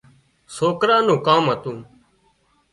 سوڪران 0.55 1.01
نُون 1.07 1.19
ڪام 1.27 1.43
هتون 1.51 1.77